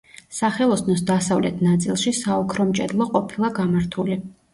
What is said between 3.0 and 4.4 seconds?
ყოფილა გამართული.